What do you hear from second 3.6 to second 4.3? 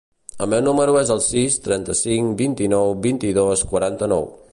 quaranta-nou.